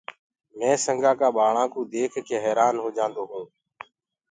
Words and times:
مي 0.57 0.69
سنگآ 0.85 1.11
ڪآ 1.19 1.27
ٻآݪآ 1.35 1.63
ڪوُ 1.71 1.79
ديک 1.91 2.13
ڪي 2.27 2.37
حيرآن 2.45 2.75
هوجآندو 2.83 3.23
هونٚ۔ 3.31 3.49